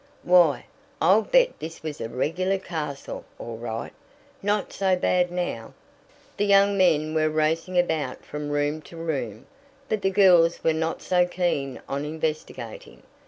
[0.23, 0.65] Why,
[0.99, 3.93] I'll bet this was a regular castle, all right.
[4.41, 5.75] Not so bad now."
[6.37, 9.45] The young men were racing about from room to room,
[9.89, 13.03] but the girls were not so keen on investigating.